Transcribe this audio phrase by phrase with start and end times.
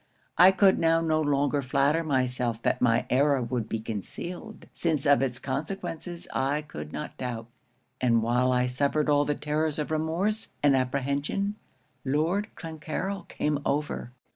[0.35, 5.21] I could now no longer flatter myself that my error would be concealed, since of
[5.21, 7.45] its consequences I could not doubt;
[8.01, 11.53] and while I suffered all the terrors of remorse and apprehension,
[12.03, 14.11] Lord Clancarryl came over.